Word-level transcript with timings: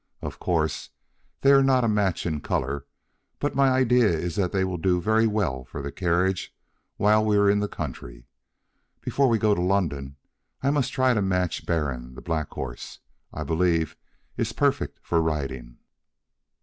Of 0.23 0.39
course 0.39 0.89
they 1.41 1.51
are 1.51 1.61
not 1.61 1.83
a 1.83 1.87
match 1.87 2.25
in 2.25 2.41
color, 2.41 2.87
but 3.37 3.53
my 3.53 3.69
idea 3.69 4.07
is 4.07 4.35
that 4.35 4.51
they 4.51 4.63
will 4.63 4.79
do 4.79 4.99
very 4.99 5.27
well 5.27 5.63
for 5.63 5.83
the 5.83 5.91
carriage 5.91 6.55
while 6.97 7.23
we 7.23 7.37
are 7.37 7.47
in 7.47 7.59
the 7.59 7.67
country. 7.67 8.25
Before 9.01 9.29
we 9.29 9.37
go 9.37 9.53
to 9.53 9.61
London 9.61 10.15
I 10.63 10.71
must 10.71 10.91
try 10.91 11.13
to 11.13 11.21
match 11.21 11.67
Baron; 11.67 12.15
the 12.15 12.21
black 12.23 12.49
horse, 12.49 12.97
I 13.31 13.43
believe, 13.43 13.95
is 14.37 14.53
perfect 14.53 14.97
for 15.05 15.21
riding." 15.21 15.77